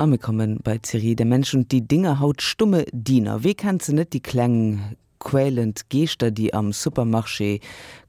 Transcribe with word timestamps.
angekommen 0.00 0.60
bei 0.64 0.80
Serie 0.82 1.14
der 1.14 1.26
Menschen 1.26 1.68
die 1.68 1.86
Dinge 1.86 2.20
haut 2.20 2.40
stumme 2.42 2.86
Diener. 2.92 3.44
Wie 3.44 3.54
kannst 3.54 3.88
du 3.88 3.94
nicht 3.94 4.14
die 4.14 4.20
Klängen 4.20 4.96
quälend 5.18 5.90
Gester 5.90 6.30
die 6.30 6.54
am 6.54 6.70
Supermarché 6.70 7.60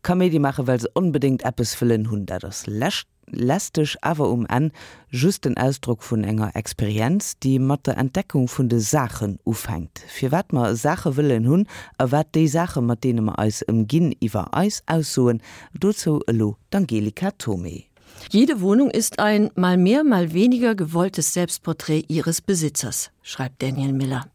Comedy 0.02 0.40
mache 0.40 0.66
weil 0.66 0.80
sie 0.80 0.88
unbedingt 0.94 1.44
Apps 1.44 1.76
füllen 1.76 2.10
hun 2.10 2.26
das 2.26 2.66
lässt 2.66 3.08
lästig 3.28 3.98
aber 4.02 4.30
um 4.30 4.46
an. 4.48 4.72
Just 5.10 5.46
den 5.46 5.58
Ausdruck 5.58 6.04
von 6.04 6.24
enger 6.24 6.56
Experiz 6.56 7.38
die 7.44 7.60
mat 7.60 7.86
der 7.86 7.98
Entdeckung 7.98 8.48
von 8.48 8.70
de 8.70 8.80
Sachen 8.80 9.40
ufhängt 9.44 10.00
für 10.08 10.32
wat 10.32 10.54
man 10.54 10.76
Sache 10.76 11.18
willen 11.18 11.48
hun 11.48 11.68
erwart 11.98 12.34
die 12.34 12.48
Sache 12.48 12.82
mat 12.82 13.04
denen 13.04 13.26
man 13.26 13.36
als 13.36 13.62
im 13.62 13.88
Gin 13.88 14.16
wer 14.22 14.56
Eis 14.56 14.82
aussuen 14.86 15.42
dazu 15.78 16.22
lo 16.28 16.56
Angelika 16.74 17.32
Tomei 17.32 17.91
Jede 18.30 18.62
Wohnung 18.62 18.90
ist 18.92 19.20
ein 19.20 19.52
mal 19.56 19.78
mehr 19.78 20.04
mal 20.04 20.34
weniger 20.34 20.76
gewolltes 20.76 21.34
Selbstporträt 21.34 22.06
ihres 22.08 22.42
Besitzers, 22.42 23.12
schreibt 23.22 23.62
Daniel 23.62 23.94
Miller. 23.94 24.26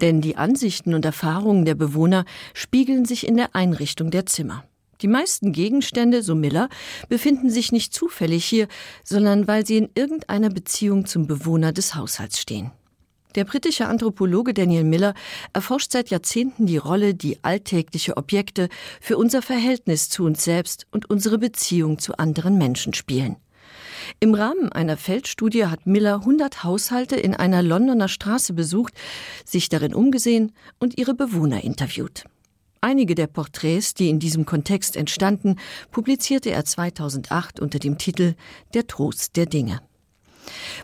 Denn 0.00 0.20
die 0.20 0.36
Ansichten 0.36 0.94
und 0.94 1.04
Erfahrungen 1.04 1.64
der 1.64 1.74
Bewohner 1.74 2.24
spiegeln 2.54 3.04
sich 3.04 3.26
in 3.26 3.36
der 3.36 3.54
Einrichtung 3.54 4.10
der 4.10 4.26
Zimmer. 4.26 4.64
Die 5.02 5.08
meisten 5.08 5.52
Gegenstände, 5.52 6.22
so 6.22 6.34
Miller, 6.34 6.68
befinden 7.08 7.50
sich 7.50 7.70
nicht 7.72 7.92
zufällig 7.92 8.44
hier, 8.46 8.68
sondern 9.04 9.46
weil 9.46 9.66
sie 9.66 9.76
in 9.76 9.90
irgendeiner 9.94 10.48
Beziehung 10.48 11.04
zum 11.04 11.26
Bewohner 11.26 11.72
des 11.72 11.94
Haushalts 11.94 12.40
stehen. 12.40 12.70
Der 13.36 13.44
britische 13.44 13.86
Anthropologe 13.86 14.54
Daniel 14.54 14.84
Miller 14.84 15.12
erforscht 15.52 15.92
seit 15.92 16.08
Jahrzehnten 16.08 16.64
die 16.64 16.78
Rolle, 16.78 17.14
die 17.14 17.38
alltägliche 17.44 18.16
Objekte 18.16 18.70
für 18.98 19.18
unser 19.18 19.42
Verhältnis 19.42 20.08
zu 20.08 20.24
uns 20.24 20.42
selbst 20.42 20.86
und 20.90 21.10
unsere 21.10 21.36
Beziehung 21.36 21.98
zu 21.98 22.16
anderen 22.16 22.56
Menschen 22.56 22.94
spielen. 22.94 23.36
Im 24.20 24.34
Rahmen 24.34 24.72
einer 24.72 24.96
Feldstudie 24.96 25.66
hat 25.66 25.86
Miller 25.86 26.20
100 26.20 26.64
Haushalte 26.64 27.16
in 27.16 27.34
einer 27.34 27.62
Londoner 27.62 28.08
Straße 28.08 28.54
besucht, 28.54 28.94
sich 29.44 29.68
darin 29.68 29.94
umgesehen 29.94 30.52
und 30.78 30.98
ihre 30.98 31.12
Bewohner 31.12 31.62
interviewt. 31.62 32.24
Einige 32.80 33.14
der 33.14 33.26
Porträts, 33.26 33.92
die 33.92 34.08
in 34.08 34.18
diesem 34.18 34.46
Kontext 34.46 34.96
entstanden, 34.96 35.56
publizierte 35.90 36.50
er 36.52 36.64
2008 36.64 37.60
unter 37.60 37.78
dem 37.80 37.98
Titel 37.98 38.34
Der 38.72 38.86
Trost 38.86 39.36
der 39.36 39.44
Dinge. 39.44 39.82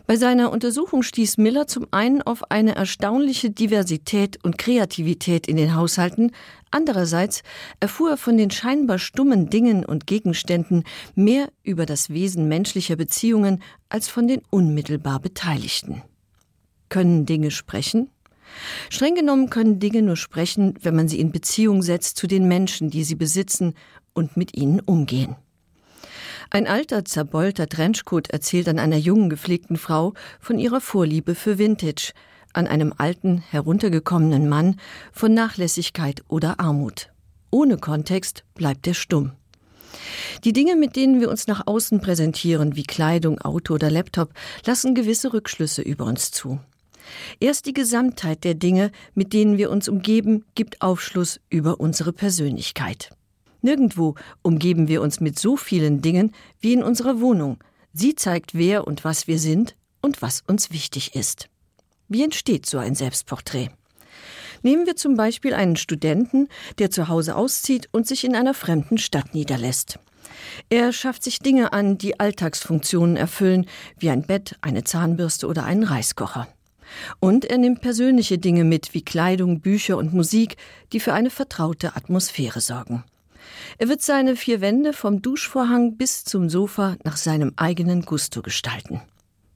Bei 0.07 0.15
seiner 0.15 0.51
Untersuchung 0.51 1.03
stieß 1.03 1.37
Miller 1.37 1.67
zum 1.67 1.87
einen 1.91 2.21
auf 2.21 2.51
eine 2.51 2.75
erstaunliche 2.75 3.49
Diversität 3.49 4.43
und 4.43 4.57
Kreativität 4.57 5.47
in 5.47 5.57
den 5.57 5.75
Haushalten, 5.75 6.31
andererseits 6.71 7.43
erfuhr 7.79 8.11
er 8.11 8.17
von 8.17 8.37
den 8.37 8.51
scheinbar 8.51 8.99
stummen 8.99 9.49
Dingen 9.49 9.85
und 9.85 10.07
Gegenständen 10.07 10.83
mehr 11.15 11.49
über 11.63 11.85
das 11.85 12.09
Wesen 12.09 12.47
menschlicher 12.47 12.95
Beziehungen 12.95 13.61
als 13.89 14.07
von 14.07 14.27
den 14.27 14.41
unmittelbar 14.49 15.19
Beteiligten. 15.19 16.01
Können 16.89 17.25
Dinge 17.25 17.51
sprechen? 17.51 18.09
Streng 18.89 19.15
genommen 19.15 19.49
können 19.49 19.79
Dinge 19.79 20.01
nur 20.01 20.17
sprechen, 20.17 20.75
wenn 20.81 20.95
man 20.95 21.07
sie 21.07 21.19
in 21.19 21.31
Beziehung 21.31 21.81
setzt 21.81 22.17
zu 22.17 22.27
den 22.27 22.47
Menschen, 22.47 22.89
die 22.89 23.03
sie 23.03 23.15
besitzen 23.15 23.73
und 24.13 24.37
mit 24.37 24.55
ihnen 24.55 24.79
umgehen. 24.79 25.35
Ein 26.55 26.67
alter, 26.67 27.03
zerbeulter 27.03 27.67
Trenchcoat 27.67 28.29
erzählt 28.29 28.69
an 28.69 28.77
einer 28.77 28.97
jungen, 28.97 29.31
gepflegten 29.31 29.75
Frau 29.75 30.13
von 30.39 30.59
ihrer 30.59 30.81
Vorliebe 30.81 31.33
für 31.33 31.57
Vintage, 31.57 32.13
an 32.53 32.67
einem 32.67 32.93
alten, 32.95 33.39
heruntergekommenen 33.49 34.47
Mann 34.47 34.79
von 35.11 35.33
Nachlässigkeit 35.33 36.23
oder 36.27 36.59
Armut. 36.59 37.09
Ohne 37.49 37.77
Kontext 37.77 38.43
bleibt 38.53 38.85
er 38.85 38.93
stumm. 38.93 39.31
Die 40.43 40.53
Dinge, 40.53 40.75
mit 40.75 40.95
denen 40.95 41.19
wir 41.19 41.31
uns 41.31 41.47
nach 41.47 41.65
außen 41.65 42.01
präsentieren, 42.01 42.75
wie 42.75 42.83
Kleidung, 42.83 43.41
Auto 43.41 43.73
oder 43.73 43.89
Laptop, 43.89 44.31
lassen 44.63 44.93
gewisse 44.93 45.33
Rückschlüsse 45.33 45.81
über 45.81 46.05
uns 46.05 46.29
zu. 46.29 46.59
Erst 47.39 47.65
die 47.65 47.73
Gesamtheit 47.73 48.43
der 48.43 48.53
Dinge, 48.53 48.91
mit 49.15 49.33
denen 49.33 49.57
wir 49.57 49.71
uns 49.71 49.89
umgeben, 49.89 50.45
gibt 50.53 50.83
Aufschluss 50.83 51.39
über 51.49 51.79
unsere 51.79 52.13
Persönlichkeit. 52.13 53.09
Nirgendwo 53.63 54.15
umgeben 54.41 54.89
wir 54.89 55.01
uns 55.01 55.21
mit 55.21 55.39
so 55.39 55.55
vielen 55.55 56.01
Dingen 56.01 56.33
wie 56.59 56.73
in 56.73 56.83
unserer 56.83 57.21
Wohnung. 57.21 57.63
Sie 57.93 58.13
zeigt, 58.13 58.53
wer 58.53 58.85
und 58.85 59.05
was 59.05 59.25
wir 59.25 59.39
sind 59.39 59.75
und 60.01 60.21
was 60.21 60.43
uns 60.45 60.69
wichtig 60.71 61.15
ist. 61.15 61.47
Wie 62.09 62.23
entsteht 62.23 62.65
so 62.65 62.77
ein 62.77 62.93
Selbstporträt? 62.93 63.69
Nehmen 64.63 64.85
wir 64.85 64.97
zum 64.97 65.15
Beispiel 65.15 65.53
einen 65.53 65.77
Studenten, 65.77 66.49
der 66.77 66.91
zu 66.91 67.07
Hause 67.07 67.37
auszieht 67.37 67.87
und 67.93 68.05
sich 68.05 68.25
in 68.25 68.35
einer 68.35 68.53
fremden 68.53 68.97
Stadt 68.97 69.33
niederlässt. 69.33 69.97
Er 70.69 70.91
schafft 70.91 71.23
sich 71.23 71.39
Dinge 71.39 71.71
an, 71.71 71.97
die 71.97 72.19
Alltagsfunktionen 72.19 73.15
erfüllen, 73.15 73.65
wie 73.97 74.09
ein 74.09 74.23
Bett, 74.23 74.57
eine 74.59 74.83
Zahnbürste 74.83 75.47
oder 75.47 75.63
einen 75.63 75.83
Reiskocher. 75.83 76.49
Und 77.21 77.45
er 77.45 77.57
nimmt 77.57 77.81
persönliche 77.81 78.37
Dinge 78.37 78.65
mit 78.65 78.93
wie 78.93 79.05
Kleidung, 79.05 79.61
Bücher 79.61 79.97
und 79.97 80.13
Musik, 80.13 80.57
die 80.91 80.99
für 80.99 81.13
eine 81.13 81.29
vertraute 81.29 81.95
Atmosphäre 81.95 82.59
sorgen. 82.59 83.05
Er 83.77 83.89
wird 83.89 84.01
seine 84.01 84.35
vier 84.35 84.61
Wände 84.61 84.93
vom 84.93 85.21
Duschvorhang 85.21 85.97
bis 85.97 86.23
zum 86.23 86.49
Sofa 86.49 86.97
nach 87.03 87.17
seinem 87.17 87.53
eigenen 87.55 88.03
Gusto 88.03 88.41
gestalten. 88.41 89.01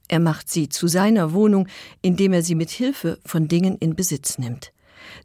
Er 0.08 0.20
macht 0.20 0.48
sie 0.48 0.68
zu 0.68 0.88
seiner 0.88 1.32
Wohnung, 1.32 1.68
indem 2.00 2.32
er 2.32 2.42
sie 2.42 2.54
mit 2.54 2.70
Hilfe 2.70 3.18
von 3.24 3.46
Dingen 3.48 3.76
in 3.78 3.94
Besitz 3.94 4.38
nimmt. 4.38 4.72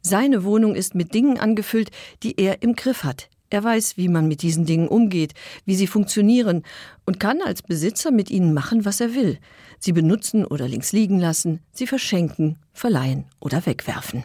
Seine 0.02 0.44
Wohnung 0.44 0.74
ist 0.74 0.94
mit 0.94 1.14
Dingen 1.14 1.38
angefüllt, 1.38 1.90
die 2.22 2.38
er 2.38 2.62
im 2.62 2.76
Griff 2.76 3.02
hat. 3.02 3.28
Er 3.50 3.62
weiß, 3.62 3.96
wie 3.96 4.08
man 4.08 4.26
mit 4.26 4.42
diesen 4.42 4.66
Dingen 4.66 4.88
umgeht, 4.88 5.32
wie 5.64 5.76
sie 5.76 5.86
funktionieren 5.86 6.62
und 7.06 7.20
kann 7.20 7.40
als 7.40 7.62
Besitzer 7.62 8.10
mit 8.10 8.30
ihnen 8.30 8.52
machen, 8.52 8.84
was 8.84 9.00
er 9.00 9.14
will. 9.14 9.38
Sie 9.78 9.92
benutzen 9.92 10.44
oder 10.44 10.66
links 10.66 10.92
liegen 10.92 11.18
lassen, 11.18 11.60
sie 11.72 11.86
verschenken, 11.86 12.58
verleihen 12.72 13.26
oder 13.40 13.64
wegwerfen. 13.64 14.24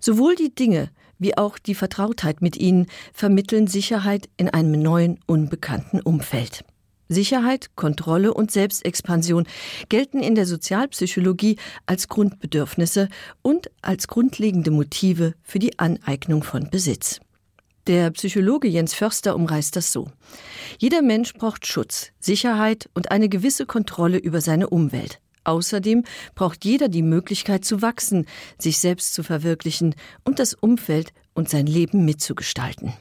Sowohl 0.00 0.34
die 0.34 0.54
Dinge, 0.54 0.90
wie 1.20 1.38
auch 1.38 1.58
die 1.58 1.76
Vertrautheit 1.76 2.42
mit 2.42 2.56
ihnen 2.56 2.86
vermitteln 3.12 3.68
Sicherheit 3.68 4.28
in 4.36 4.48
einem 4.48 4.72
neuen, 4.82 5.20
unbekannten 5.26 6.00
Umfeld. 6.00 6.64
Sicherheit, 7.08 7.70
Kontrolle 7.74 8.32
und 8.32 8.50
Selbstexpansion 8.50 9.46
gelten 9.88 10.20
in 10.20 10.34
der 10.34 10.46
Sozialpsychologie 10.46 11.56
als 11.86 12.08
Grundbedürfnisse 12.08 13.08
und 13.42 13.70
als 13.82 14.08
grundlegende 14.08 14.70
Motive 14.70 15.34
für 15.42 15.58
die 15.58 15.78
Aneignung 15.78 16.42
von 16.42 16.70
Besitz. 16.70 17.20
Der 17.86 18.10
Psychologe 18.12 18.68
Jens 18.68 18.94
Förster 18.94 19.34
umreißt 19.34 19.74
das 19.74 19.92
so. 19.92 20.10
Jeder 20.78 21.02
Mensch 21.02 21.34
braucht 21.34 21.66
Schutz, 21.66 22.12
Sicherheit 22.20 22.88
und 22.94 23.10
eine 23.10 23.28
gewisse 23.28 23.66
Kontrolle 23.66 24.18
über 24.18 24.40
seine 24.40 24.68
Umwelt. 24.68 25.20
Außerdem 25.44 26.04
braucht 26.34 26.64
jeder 26.64 26.88
die 26.88 27.02
Möglichkeit 27.02 27.64
zu 27.64 27.82
wachsen, 27.82 28.26
sich 28.58 28.78
selbst 28.78 29.14
zu 29.14 29.22
verwirklichen 29.22 29.94
und 30.24 30.38
das 30.38 30.54
Umfeld 30.54 31.12
und 31.34 31.48
sein 31.48 31.66
Leben 31.66 32.04
mitzugestalten. 32.04 32.92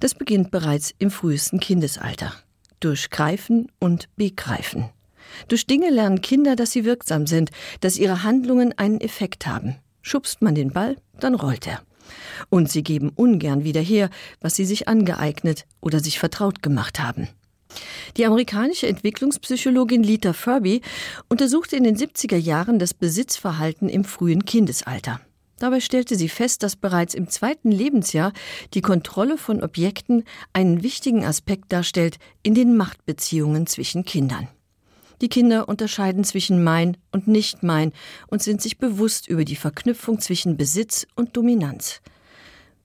Das 0.00 0.14
beginnt 0.14 0.50
bereits 0.50 0.94
im 0.98 1.10
frühesten 1.10 1.60
Kindesalter. 1.60 2.34
Durch 2.80 3.10
Greifen 3.10 3.70
und 3.78 4.08
Begreifen. 4.16 4.88
Durch 5.48 5.66
Dinge 5.66 5.90
lernen 5.90 6.20
Kinder, 6.20 6.56
dass 6.56 6.72
sie 6.72 6.84
wirksam 6.84 7.26
sind, 7.26 7.50
dass 7.80 7.96
ihre 7.96 8.22
Handlungen 8.22 8.76
einen 8.76 9.00
Effekt 9.00 9.46
haben. 9.46 9.76
Schubst 10.00 10.42
man 10.42 10.54
den 10.54 10.72
Ball, 10.72 10.96
dann 11.20 11.34
rollt 11.34 11.66
er. 11.66 11.82
Und 12.48 12.70
sie 12.70 12.82
geben 12.82 13.10
ungern 13.14 13.64
wieder 13.64 13.80
her, 13.80 14.10
was 14.40 14.56
sie 14.56 14.64
sich 14.64 14.88
angeeignet 14.88 15.66
oder 15.80 16.00
sich 16.00 16.18
vertraut 16.18 16.62
gemacht 16.62 16.98
haben. 16.98 17.28
Die 18.16 18.26
amerikanische 18.26 18.86
Entwicklungspsychologin 18.88 20.02
Lita 20.02 20.32
Furby 20.32 20.82
untersuchte 21.28 21.76
in 21.76 21.84
den 21.84 21.96
70er 21.96 22.36
Jahren 22.36 22.78
das 22.78 22.94
Besitzverhalten 22.94 23.88
im 23.88 24.04
frühen 24.04 24.44
Kindesalter. 24.44 25.20
Dabei 25.58 25.78
stellte 25.78 26.16
sie 26.16 26.28
fest, 26.28 26.64
dass 26.64 26.74
bereits 26.74 27.14
im 27.14 27.28
zweiten 27.28 27.70
Lebensjahr 27.70 28.32
die 28.74 28.80
Kontrolle 28.80 29.38
von 29.38 29.62
Objekten 29.62 30.24
einen 30.52 30.82
wichtigen 30.82 31.24
Aspekt 31.24 31.72
darstellt 31.72 32.18
in 32.42 32.54
den 32.54 32.76
Machtbeziehungen 32.76 33.68
zwischen 33.68 34.04
Kindern. 34.04 34.48
Die 35.20 35.28
Kinder 35.28 35.68
unterscheiden 35.68 36.24
zwischen 36.24 36.64
mein 36.64 36.96
und 37.12 37.28
nicht 37.28 37.62
mein 37.62 37.92
und 38.26 38.42
sind 38.42 38.60
sich 38.60 38.78
bewusst 38.78 39.28
über 39.28 39.44
die 39.44 39.54
Verknüpfung 39.54 40.18
zwischen 40.18 40.56
Besitz 40.56 41.06
und 41.14 41.36
Dominanz. 41.36 42.00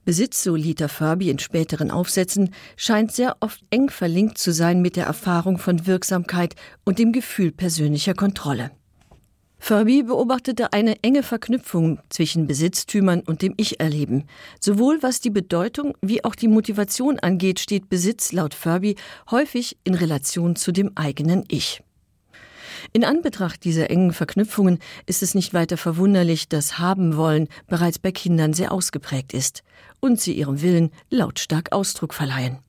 Besitz, 0.07 0.41
so 0.41 0.55
Lita 0.55 0.87
Fabi 0.87 1.29
in 1.29 1.37
späteren 1.37 1.91
Aufsätzen, 1.91 2.51
scheint 2.77 3.11
sehr 3.11 3.35
oft 3.41 3.59
eng 3.71 3.89
verlinkt 3.89 4.37
zu 4.37 4.53
sein 4.53 4.81
mit 4.81 4.95
der 4.95 5.05
Erfahrung 5.05 5.57
von 5.57 5.85
Wirksamkeit 5.85 6.55
und 6.85 6.97
dem 6.97 7.11
Gefühl 7.11 7.51
persönlicher 7.51 8.13
Kontrolle. 8.13 8.71
Furby 9.59 10.03
beobachtete 10.03 10.71
eine 10.71 11.03
enge 11.03 11.23
Verknüpfung 11.23 11.99
zwischen 12.07 12.47
Besitztümern 12.47 13.19
und 13.19 13.41
dem 13.41 13.53
Ich-Erleben. 13.57 14.23
Sowohl 14.61 15.03
was 15.03 15.19
die 15.19 15.29
Bedeutung 15.29 15.93
wie 16.01 16.23
auch 16.23 16.35
die 16.35 16.47
Motivation 16.47 17.19
angeht, 17.19 17.59
steht 17.59 17.89
Besitz 17.89 18.31
laut 18.31 18.53
Furby 18.53 18.95
häufig 19.29 19.75
in 19.83 19.93
Relation 19.93 20.55
zu 20.55 20.71
dem 20.71 20.93
eigenen 20.95 21.43
Ich. 21.49 21.83
In 22.93 23.03
Anbetracht 23.03 23.63
dieser 23.63 23.89
engen 23.89 24.13
Verknüpfungen 24.13 24.79
ist 25.05 25.23
es 25.23 25.35
nicht 25.35 25.53
weiter 25.53 25.77
verwunderlich, 25.77 26.47
dass 26.47 26.79
Haben 26.79 27.17
wollen 27.17 27.47
bereits 27.67 27.99
bei 27.99 28.11
Kindern 28.11 28.53
sehr 28.53 28.71
ausgeprägt 28.71 29.33
ist 29.33 29.63
und 29.99 30.19
sie 30.19 30.33
ihrem 30.33 30.61
Willen 30.61 30.91
lautstark 31.09 31.71
Ausdruck 31.71 32.13
verleihen. 32.13 32.59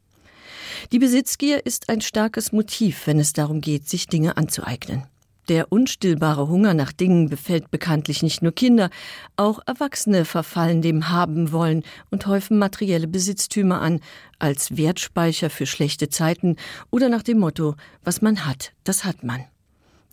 Die 0.93 0.99
Besitzgier 0.99 1.65
ist 1.67 1.89
ein 1.89 2.01
starkes 2.01 2.53
Motiv, 2.53 3.07
wenn 3.07 3.19
es 3.19 3.33
darum 3.33 3.61
geht, 3.61 3.89
sich 3.89 4.07
Dinge 4.07 4.37
anzueignen. 4.37 5.05
Der 5.49 5.73
unstillbare 5.73 6.49
Hunger 6.49 6.75
nach 6.75 6.93
Dingen 6.93 7.31
befällt 7.31 7.71
bekanntlich 7.71 8.23
nicht 8.23 8.43
nur 8.43 8.53
Kinder, 8.53 8.91
auch 9.37 9.61
Erwachsene 9.67 10.27
verfallen 10.27 10.83
dem 10.83 11.09
Haben 11.09 11.53
wollen 11.53 11.85
und 12.11 12.27
häufen 12.27 12.59
materielle 12.59 13.09
Besitztümer 13.09 13.81
an, 13.81 14.01
als 14.39 14.77
Wertspeicher 14.77 15.49
für 15.49 15.65
schlechte 15.65 16.11
Zeiten 16.11 16.57
oder 16.91 17.09
nach 17.09 17.23
dem 17.23 17.39
Motto, 17.39 17.77
was 18.05 18.21
man 18.21 18.45
hat, 18.45 18.73
das 18.85 19.05
hat 19.05 19.25
man. 19.25 19.45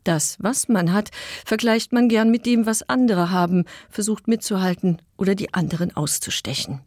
Das, 0.06 0.38
was 0.40 0.70
man 0.70 0.94
hat, 0.94 1.10
vergleicht 1.46 1.92
man 1.92 2.08
gern 2.10 2.30
mit 2.30 2.46
dem, 2.46 2.66
was 2.68 2.88
andere 2.88 3.32
haben, 3.32 3.66
versucht 3.90 4.28
mitzuhalten 4.28 5.02
oder 5.18 5.34
die 5.34 5.54
anderen 5.54 5.96
auszustechen. 5.98 6.82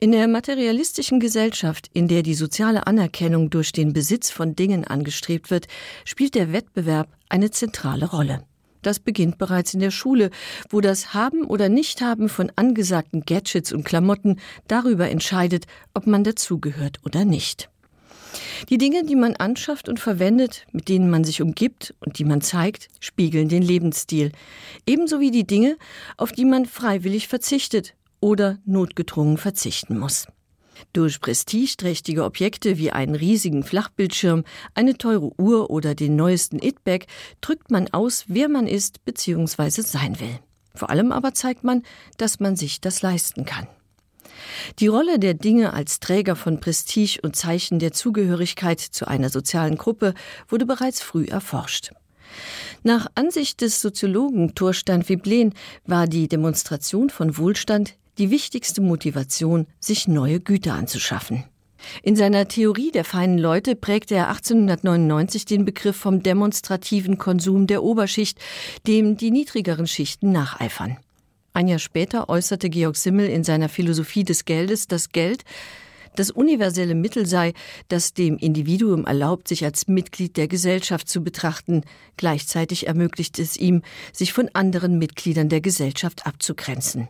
In 0.00 0.12
der 0.12 0.26
materialistischen 0.26 1.20
Gesellschaft, 1.20 1.90
in 1.92 2.08
der 2.08 2.22
die 2.22 2.34
soziale 2.34 2.86
Anerkennung 2.86 3.50
durch 3.50 3.72
den 3.72 3.92
Besitz 3.92 4.30
von 4.30 4.56
Dingen 4.56 4.84
angestrebt 4.86 5.50
wird, 5.50 5.66
spielt 6.06 6.34
der 6.34 6.52
Wettbewerb 6.52 7.08
eine 7.28 7.50
zentrale 7.50 8.06
Rolle. 8.06 8.44
Das 8.80 9.00
beginnt 9.00 9.36
bereits 9.36 9.74
in 9.74 9.80
der 9.80 9.90
Schule, 9.90 10.30
wo 10.70 10.80
das 10.80 11.12
Haben 11.12 11.44
oder 11.44 11.68
Nichthaben 11.68 12.30
von 12.30 12.50
angesagten 12.56 13.24
Gadgets 13.26 13.72
und 13.72 13.84
Klamotten 13.84 14.40
darüber 14.66 15.10
entscheidet, 15.10 15.66
ob 15.92 16.06
man 16.06 16.24
dazugehört 16.24 17.00
oder 17.04 17.26
nicht. 17.26 17.68
Die 18.68 18.78
Dinge, 18.78 19.04
die 19.04 19.16
man 19.16 19.36
anschafft 19.36 19.88
und 19.88 20.00
verwendet, 20.00 20.66
mit 20.72 20.88
denen 20.88 21.10
man 21.10 21.24
sich 21.24 21.42
umgibt 21.42 21.94
und 22.00 22.18
die 22.18 22.24
man 22.24 22.40
zeigt, 22.40 22.88
spiegeln 23.00 23.48
den 23.48 23.62
Lebensstil, 23.62 24.32
ebenso 24.86 25.20
wie 25.20 25.30
die 25.30 25.46
Dinge, 25.46 25.76
auf 26.16 26.32
die 26.32 26.44
man 26.44 26.66
freiwillig 26.66 27.28
verzichtet 27.28 27.94
oder 28.20 28.58
notgedrungen 28.64 29.36
verzichten 29.36 29.98
muss. 29.98 30.26
Durch 30.92 31.20
prestigeträchtige 31.20 32.24
Objekte 32.24 32.78
wie 32.78 32.90
einen 32.90 33.14
riesigen 33.14 33.62
Flachbildschirm, 33.62 34.44
eine 34.74 34.96
teure 34.96 35.30
Uhr 35.38 35.70
oder 35.70 35.94
den 35.94 36.16
neuesten 36.16 36.58
It-Bag 36.62 37.06
drückt 37.40 37.70
man 37.70 37.88
aus, 37.92 38.24
wer 38.28 38.48
man 38.48 38.66
ist 38.66 39.04
bzw. 39.04 39.82
sein 39.82 40.18
will. 40.20 40.38
Vor 40.74 40.90
allem 40.90 41.12
aber 41.12 41.34
zeigt 41.34 41.64
man, 41.64 41.82
dass 42.16 42.40
man 42.40 42.56
sich 42.56 42.80
das 42.80 43.02
leisten 43.02 43.44
kann. 43.44 43.68
Die 44.78 44.86
Rolle 44.86 45.18
der 45.18 45.34
Dinge 45.34 45.72
als 45.72 46.00
Träger 46.00 46.36
von 46.36 46.60
Prestige 46.60 47.20
und 47.22 47.36
Zeichen 47.36 47.78
der 47.78 47.92
Zugehörigkeit 47.92 48.80
zu 48.80 49.06
einer 49.06 49.30
sozialen 49.30 49.76
Gruppe 49.76 50.14
wurde 50.48 50.66
bereits 50.66 51.02
früh 51.02 51.24
erforscht. 51.26 51.92
Nach 52.82 53.06
Ansicht 53.14 53.60
des 53.60 53.80
Soziologen 53.80 54.54
Thorstein 54.54 55.08
Veblen 55.08 55.54
war 55.86 56.06
die 56.06 56.28
Demonstration 56.28 57.10
von 57.10 57.36
Wohlstand 57.38 57.94
die 58.18 58.30
wichtigste 58.30 58.80
Motivation, 58.80 59.66
sich 59.80 60.08
neue 60.08 60.40
Güter 60.40 60.74
anzuschaffen. 60.74 61.44
In 62.02 62.16
seiner 62.16 62.48
Theorie 62.48 62.90
der 62.90 63.04
feinen 63.04 63.38
Leute 63.38 63.76
prägte 63.76 64.14
er 64.14 64.28
1899 64.28 65.44
den 65.44 65.64
Begriff 65.64 65.96
vom 65.96 66.22
demonstrativen 66.22 67.18
Konsum 67.18 67.66
der 67.66 67.82
Oberschicht, 67.82 68.38
dem 68.86 69.16
die 69.16 69.30
niedrigeren 69.30 69.86
Schichten 69.86 70.32
nacheifern. 70.32 70.98
Ein 71.56 71.68
Jahr 71.68 71.78
später 71.78 72.28
äußerte 72.28 72.68
Georg 72.68 72.96
Simmel 72.96 73.28
in 73.28 73.44
seiner 73.44 73.68
Philosophie 73.68 74.24
des 74.24 74.44
Geldes, 74.44 74.88
dass 74.88 75.10
Geld 75.10 75.44
das 76.16 76.32
universelle 76.32 76.96
Mittel 76.96 77.26
sei, 77.26 77.52
das 77.86 78.12
dem 78.12 78.38
Individuum 78.38 79.04
erlaubt, 79.04 79.46
sich 79.46 79.64
als 79.64 79.86
Mitglied 79.86 80.36
der 80.36 80.48
Gesellschaft 80.48 81.08
zu 81.08 81.22
betrachten. 81.22 81.82
Gleichzeitig 82.16 82.88
ermöglicht 82.88 83.38
es 83.38 83.56
ihm, 83.56 83.82
sich 84.12 84.32
von 84.32 84.50
anderen 84.52 84.98
Mitgliedern 84.98 85.48
der 85.48 85.60
Gesellschaft 85.60 86.26
abzugrenzen. 86.26 87.08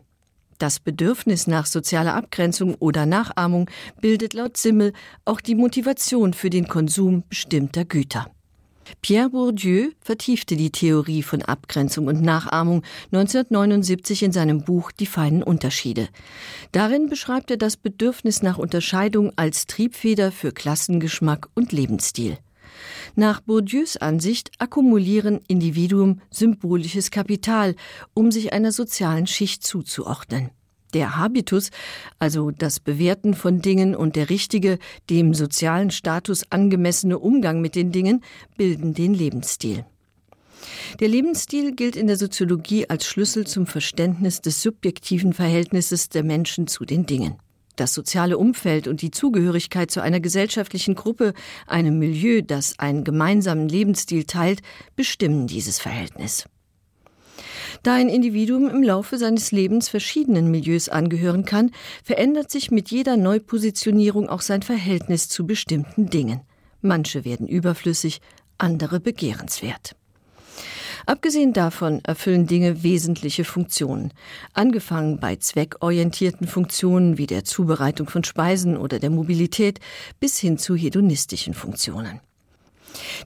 Das 0.58 0.78
Bedürfnis 0.78 1.46
nach 1.46 1.64
sozialer 1.64 2.14
Abgrenzung 2.14 2.74
oder 2.74 3.06
Nachahmung 3.06 3.70
bildet 4.02 4.34
laut 4.34 4.58
Simmel 4.58 4.92
auch 5.24 5.40
die 5.40 5.54
Motivation 5.54 6.34
für 6.34 6.50
den 6.50 6.68
Konsum 6.68 7.24
bestimmter 7.30 7.86
Güter. 7.86 8.30
Pierre 9.02 9.30
Bourdieu 9.30 9.90
vertiefte 10.00 10.56
die 10.56 10.70
Theorie 10.70 11.22
von 11.22 11.42
Abgrenzung 11.42 12.06
und 12.06 12.22
Nachahmung 12.22 12.82
1979 13.12 14.22
in 14.22 14.32
seinem 14.32 14.64
Buch 14.64 14.92
Die 14.92 15.06
feinen 15.06 15.42
Unterschiede. 15.42 16.08
Darin 16.72 17.08
beschreibt 17.08 17.50
er 17.50 17.56
das 17.56 17.76
Bedürfnis 17.76 18.42
nach 18.42 18.58
Unterscheidung 18.58 19.32
als 19.36 19.66
Triebfeder 19.66 20.32
für 20.32 20.52
Klassengeschmack 20.52 21.48
und 21.54 21.72
Lebensstil. 21.72 22.38
Nach 23.14 23.40
Bourdieus 23.40 23.96
Ansicht 23.96 24.50
akkumulieren 24.58 25.40
Individuen 25.46 26.20
symbolisches 26.30 27.10
Kapital, 27.10 27.76
um 28.12 28.30
sich 28.30 28.52
einer 28.52 28.72
sozialen 28.72 29.26
Schicht 29.26 29.64
zuzuordnen. 29.64 30.50
Der 30.94 31.16
Habitus, 31.16 31.70
also 32.18 32.50
das 32.50 32.80
Bewerten 32.80 33.34
von 33.34 33.60
Dingen 33.60 33.94
und 33.94 34.16
der 34.16 34.30
richtige, 34.30 34.78
dem 35.10 35.34
sozialen 35.34 35.90
Status 35.90 36.50
angemessene 36.50 37.18
Umgang 37.18 37.60
mit 37.60 37.74
den 37.74 37.92
Dingen, 37.92 38.22
bilden 38.56 38.94
den 38.94 39.12
Lebensstil. 39.12 39.84
Der 41.00 41.08
Lebensstil 41.08 41.74
gilt 41.74 41.96
in 41.96 42.06
der 42.06 42.16
Soziologie 42.16 42.88
als 42.88 43.06
Schlüssel 43.06 43.46
zum 43.46 43.66
Verständnis 43.66 44.40
des 44.40 44.62
subjektiven 44.62 45.32
Verhältnisses 45.32 46.08
der 46.08 46.22
Menschen 46.22 46.66
zu 46.66 46.84
den 46.84 47.06
Dingen. 47.06 47.36
Das 47.76 47.92
soziale 47.92 48.38
Umfeld 48.38 48.86
und 48.86 49.02
die 49.02 49.10
Zugehörigkeit 49.10 49.90
zu 49.90 50.00
einer 50.00 50.20
gesellschaftlichen 50.20 50.94
Gruppe, 50.94 51.34
einem 51.66 51.98
Milieu, 51.98 52.40
das 52.40 52.78
einen 52.78 53.02
gemeinsamen 53.02 53.68
Lebensstil 53.68 54.24
teilt, 54.24 54.62
bestimmen 54.94 55.48
dieses 55.48 55.80
Verhältnis. 55.80 56.44
Da 57.82 57.94
ein 57.94 58.08
Individuum 58.08 58.68
im 58.68 58.82
Laufe 58.82 59.18
seines 59.18 59.52
Lebens 59.52 59.88
verschiedenen 59.88 60.50
Milieus 60.50 60.88
angehören 60.88 61.44
kann, 61.44 61.70
verändert 62.02 62.50
sich 62.50 62.70
mit 62.70 62.90
jeder 62.90 63.16
Neupositionierung 63.16 64.28
auch 64.28 64.40
sein 64.40 64.62
Verhältnis 64.62 65.28
zu 65.28 65.46
bestimmten 65.46 66.08
Dingen. 66.08 66.40
Manche 66.80 67.24
werden 67.24 67.48
überflüssig, 67.48 68.20
andere 68.58 69.00
begehrenswert. 69.00 69.96
Abgesehen 71.06 71.52
davon 71.52 72.02
erfüllen 72.04 72.46
Dinge 72.46 72.82
wesentliche 72.82 73.44
Funktionen, 73.44 74.12
angefangen 74.54 75.20
bei 75.20 75.36
zweckorientierten 75.36 76.46
Funktionen 76.46 77.18
wie 77.18 77.26
der 77.26 77.44
Zubereitung 77.44 78.08
von 78.08 78.24
Speisen 78.24 78.76
oder 78.76 78.98
der 78.98 79.10
Mobilität 79.10 79.80
bis 80.18 80.38
hin 80.38 80.56
zu 80.56 80.74
hedonistischen 80.74 81.52
Funktionen. 81.52 82.20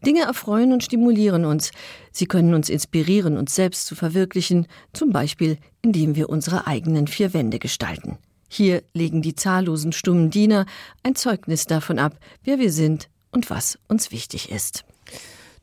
Dinge 0.05 0.23
erfreuen 0.23 0.73
und 0.73 0.85
stimulieren 0.85 1.45
uns. 1.45 1.71
Sie 2.13 2.27
können 2.27 2.55
uns 2.55 2.69
inspirieren, 2.69 3.37
uns 3.37 3.55
selbst 3.55 3.87
zu 3.87 3.95
verwirklichen, 3.95 4.67
zum 4.93 5.11
Beispiel 5.11 5.59
indem 5.83 6.17
wir 6.17 6.29
unsere 6.29 6.67
eigenen 6.67 7.07
vier 7.07 7.35
Wände 7.35 7.59
gestalten. 7.59 8.19
Hier 8.49 8.83
legen 8.95 9.23
die 9.23 9.35
zahllosen 9.35 9.93
stummen 9.93 10.31
Diener 10.31 10.67
ein 11.03 11.15
Zeugnis 11.15 11.67
davon 11.67 11.99
ab, 11.99 12.19
wer 12.45 12.59
wir 12.59 12.73
sind 12.73 13.09
und 13.31 13.51
was 13.51 13.79
uns 13.89 14.11
wichtig 14.11 14.51
ist 14.51 14.85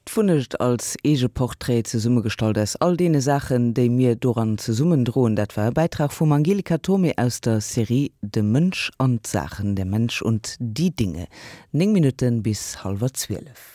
funnecht 0.10 0.62
als 0.62 0.96
ege 1.04 1.30
Porträt 1.30 1.88
ze 1.88 2.00
Summe 2.00 2.30
stalt 2.30 2.58
es 2.58 2.76
all 2.76 2.96
dee 2.98 3.20
Sachen, 3.20 3.74
déi 3.74 3.90
mir 3.90 4.16
doran 4.16 4.58
ze 4.58 4.74
summen 4.74 5.04
drohen, 5.04 5.36
dat 5.36 5.58
war 5.58 5.72
Beitrag 5.72 6.14
vum 6.14 6.32
Angelika 6.32 6.78
Tome 6.78 7.14
aus 7.18 7.42
der 7.42 7.62
Serie 7.62 8.12
de 8.22 8.44
Mënsch 8.44 8.92
an 8.98 9.20
Sachen 9.26 9.76
der 9.76 9.86
Mensch 9.86 10.22
und 10.22 10.56
die 10.60 10.96
Dinge. 10.96 11.28
Ning 11.72 11.92
Minuten 11.92 12.44
bis 12.44 12.84
halber 12.84 13.12
12. 13.12 13.74